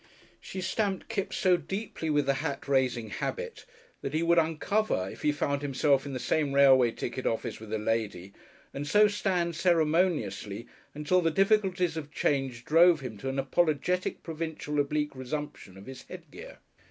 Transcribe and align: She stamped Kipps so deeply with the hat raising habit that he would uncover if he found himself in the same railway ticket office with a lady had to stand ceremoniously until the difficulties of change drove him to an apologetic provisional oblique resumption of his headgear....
She 0.39 0.61
stamped 0.61 1.09
Kipps 1.09 1.37
so 1.37 1.57
deeply 1.57 2.09
with 2.09 2.25
the 2.25 2.33
hat 2.41 2.67
raising 2.67 3.11
habit 3.11 3.65
that 4.01 4.15
he 4.15 4.23
would 4.23 4.39
uncover 4.39 5.07
if 5.11 5.21
he 5.21 5.31
found 5.31 5.61
himself 5.61 6.07
in 6.07 6.13
the 6.13 6.17
same 6.19 6.53
railway 6.55 6.89
ticket 6.89 7.27
office 7.27 7.59
with 7.59 7.71
a 7.71 7.77
lady 7.77 8.33
had 8.73 8.85
to 8.85 9.09
stand 9.09 9.55
ceremoniously 9.55 10.65
until 10.95 11.21
the 11.21 11.29
difficulties 11.29 11.97
of 11.97 12.11
change 12.11 12.65
drove 12.65 13.01
him 13.01 13.19
to 13.19 13.29
an 13.29 13.37
apologetic 13.37 14.23
provisional 14.23 14.79
oblique 14.79 15.13
resumption 15.15 15.77
of 15.77 15.85
his 15.85 16.01
headgear.... 16.01 16.57